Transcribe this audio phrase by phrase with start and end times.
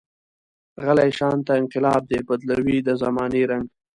[0.83, 3.65] غلی شانته انقلاب دی، بدلوي د زمانې رنګ.